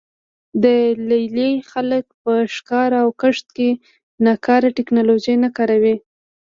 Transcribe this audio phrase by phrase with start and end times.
[0.63, 0.65] د
[1.09, 3.69] لې لې خلک په ښکار او کښت کې
[4.25, 5.95] ناکاره ټکنالوژي نه کاروي